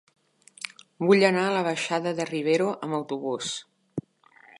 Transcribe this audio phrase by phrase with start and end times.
[1.09, 3.51] Vull anar a la baixada de Rivero amb autobús.